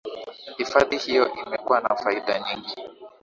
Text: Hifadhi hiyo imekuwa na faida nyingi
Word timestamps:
Hifadhi 0.57 0.97
hiyo 0.97 1.33
imekuwa 1.45 1.79
na 1.81 1.95
faida 1.95 2.39
nyingi 2.39 2.75